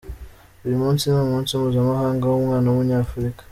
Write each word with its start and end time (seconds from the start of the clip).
Uyu 0.65 0.75
munsi 0.81 1.03
ni 1.05 1.19
umunsi 1.25 1.51
mpuzamahanga 1.59 2.23
w’umwana 2.27 2.65
w’umunyafurika. 2.67 3.43